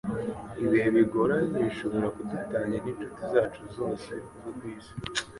Ibihe 0.63 0.87
bigoranye 0.95 1.57
bishobora 1.67 2.07
kudutanya 2.15 2.77
n'inshuti 2.83 3.21
zacu 3.31 3.61
zose 3.77 4.11
zo 4.41 4.51
ku 4.57 4.63
isi; 4.73 4.93